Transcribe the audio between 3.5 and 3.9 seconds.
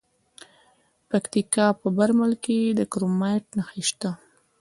نښې